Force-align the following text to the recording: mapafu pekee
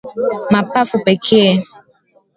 mapafu 0.53 0.97
pekee 1.05 1.51